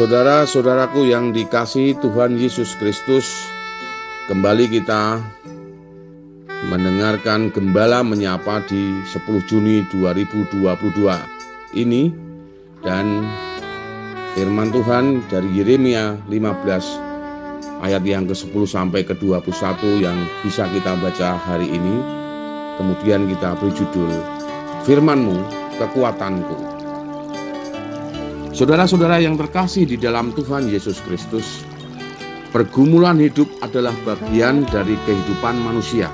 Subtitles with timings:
[0.00, 3.44] Saudara-saudaraku yang dikasih Tuhan Yesus Kristus,
[4.32, 5.20] kembali kita
[6.72, 10.64] mendengarkan Gembala menyapa di 10 Juni 2022
[11.76, 12.16] ini
[12.80, 13.28] dan
[14.32, 21.76] firman Tuhan dari Yeremia 15 ayat yang ke-10 sampai ke-21 yang bisa kita baca hari
[21.76, 22.00] ini.
[22.80, 24.08] Kemudian kita beri judul
[24.88, 25.44] Firmanmu
[25.76, 26.69] Kekuatanku.
[28.50, 31.62] Saudara-saudara yang terkasih di dalam Tuhan Yesus Kristus,
[32.50, 36.10] pergumulan hidup adalah bagian dari kehidupan manusia.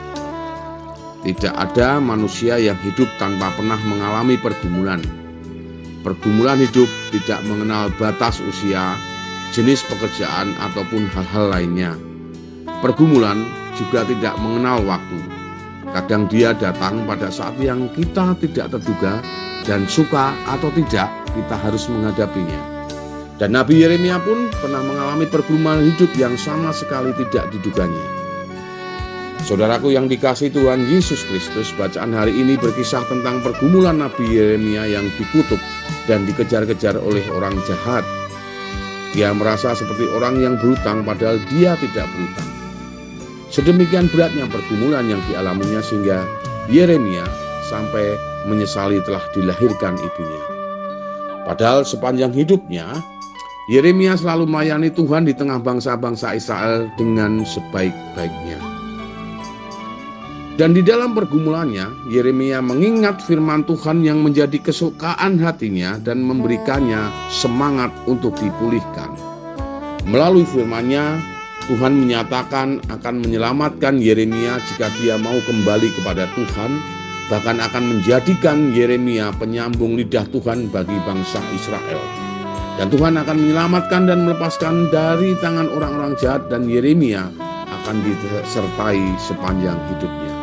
[1.25, 5.01] Tidak ada manusia yang hidup tanpa pernah mengalami pergumulan.
[6.05, 9.01] Pergumulan hidup tidak mengenal batas usia,
[9.57, 11.97] jenis pekerjaan, ataupun hal-hal lainnya.
[12.85, 13.49] Pergumulan
[13.81, 15.19] juga tidak mengenal waktu.
[15.89, 19.25] Kadang dia datang pada saat yang kita tidak terduga
[19.65, 22.77] dan suka atau tidak kita harus menghadapinya.
[23.37, 28.05] Dan Nabi Yeremia pun pernah mengalami pergumulan hidup yang sama sekali tidak diduganya.
[29.45, 35.07] Saudaraku yang dikasih Tuhan Yesus Kristus, bacaan hari ini berkisah tentang pergumulan Nabi Yeremia yang
[35.21, 35.61] dikutuk
[36.09, 38.03] dan dikejar-kejar oleh orang jahat.
[39.15, 42.51] Dia merasa seperti orang yang berutang padahal dia tidak berutang.
[43.53, 46.27] Sedemikian beratnya pergumulan yang dialaminya sehingga
[46.67, 47.23] Yeremia
[47.71, 48.19] sampai
[48.51, 50.43] menyesali telah dilahirkan ibunya.
[51.47, 52.91] Padahal sepanjang hidupnya,
[53.71, 58.59] Yeremia selalu melayani Tuhan di tengah bangsa-bangsa Israel dengan sebaik-baiknya.
[60.59, 67.95] Dan di dalam pergumulannya, Yeremia mengingat firman Tuhan yang menjadi kesukaan hatinya dan memberikannya semangat
[68.11, 69.15] untuk dipulihkan.
[70.09, 71.23] Melalui firman-Nya,
[71.71, 76.96] Tuhan menyatakan akan menyelamatkan Yeremia jika dia mau kembali kepada Tuhan
[77.27, 81.99] bahkan akan menjadikan Yeremia penyambung lidah Tuhan bagi bangsa Israel.
[82.77, 87.27] Dan Tuhan akan menyelamatkan dan melepaskan dari tangan orang-orang jahat dan Yeremia
[87.67, 90.35] akan disertai sepanjang hidupnya.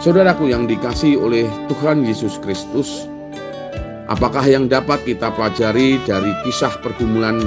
[0.00, 3.06] Saudaraku yang dikasih oleh Tuhan Yesus Kristus,
[4.08, 7.38] apakah yang dapat kita pelajari dari kisah pergumulan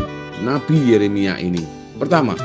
[0.45, 1.65] Nabi Yeremia ini?
[1.97, 2.37] Pertama,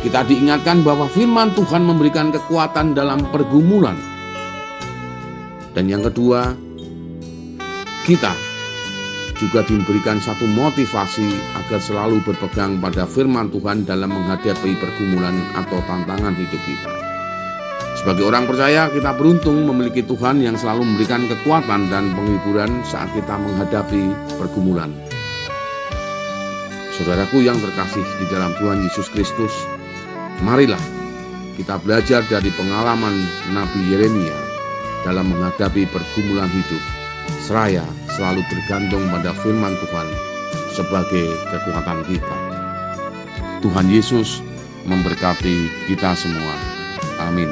[0.00, 4.13] kita diingatkan bahwa firman Tuhan memberikan kekuatan dalam pergumulan
[5.74, 6.54] dan yang kedua,
[8.06, 8.30] kita
[9.34, 16.38] juga diberikan satu motivasi agar selalu berpegang pada firman Tuhan dalam menghadapi pergumulan atau tantangan
[16.38, 16.90] hidup kita.
[17.98, 23.34] Sebagai orang percaya, kita beruntung memiliki Tuhan yang selalu memberikan kekuatan dan penghiburan saat kita
[23.34, 24.94] menghadapi pergumulan.
[26.94, 29.50] Saudaraku yang terkasih di dalam Tuhan Yesus Kristus,
[30.46, 30.78] marilah
[31.58, 33.14] kita belajar dari pengalaman
[33.50, 34.43] Nabi Yeremia
[35.04, 36.82] dalam menghadapi pergumulan hidup,
[37.44, 37.84] seraya
[38.16, 40.08] selalu bergantung pada firman Tuhan
[40.72, 42.36] sebagai kekuatan kita.
[43.60, 44.44] Tuhan Yesus
[44.84, 46.56] memberkati kita semua.
[47.20, 47.48] Amin.